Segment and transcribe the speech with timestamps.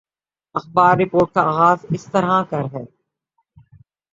[0.55, 2.83] اخبار رپورٹ کا آغاز اس طرح کر ہے